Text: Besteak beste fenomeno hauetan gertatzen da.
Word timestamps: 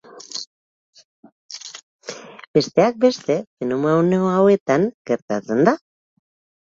Besteak 2.59 2.99
beste 3.05 3.37
fenomeno 3.61 4.25
hauetan 4.33 4.89
gertatzen 5.11 5.63
da. 5.69 5.77